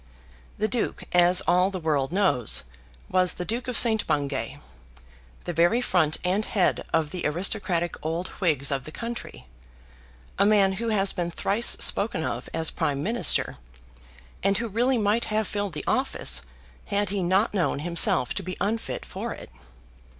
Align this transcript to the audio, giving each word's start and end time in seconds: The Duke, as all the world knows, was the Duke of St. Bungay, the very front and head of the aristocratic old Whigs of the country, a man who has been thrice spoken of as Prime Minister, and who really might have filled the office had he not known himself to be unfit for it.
The 0.57 0.67
Duke, 0.67 1.03
as 1.13 1.41
all 1.41 1.69
the 1.69 1.77
world 1.79 2.11
knows, 2.11 2.63
was 3.07 3.35
the 3.35 3.45
Duke 3.45 3.67
of 3.67 3.77
St. 3.77 4.07
Bungay, 4.07 4.57
the 5.43 5.53
very 5.53 5.79
front 5.79 6.17
and 6.23 6.43
head 6.43 6.83
of 6.91 7.11
the 7.11 7.23
aristocratic 7.27 7.95
old 8.03 8.27
Whigs 8.41 8.71
of 8.71 8.85
the 8.85 8.91
country, 8.91 9.45
a 10.39 10.45
man 10.47 10.71
who 10.71 10.89
has 10.89 11.13
been 11.13 11.29
thrice 11.29 11.77
spoken 11.79 12.23
of 12.23 12.49
as 12.51 12.71
Prime 12.71 13.03
Minister, 13.03 13.57
and 14.41 14.57
who 14.57 14.67
really 14.69 14.97
might 14.97 15.25
have 15.25 15.47
filled 15.47 15.73
the 15.73 15.85
office 15.85 16.41
had 16.85 17.11
he 17.11 17.21
not 17.21 17.53
known 17.53 17.77
himself 17.77 18.33
to 18.33 18.41
be 18.41 18.57
unfit 18.59 19.05
for 19.05 19.33
it. 19.35 19.51